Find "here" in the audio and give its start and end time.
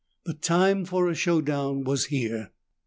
2.05-2.49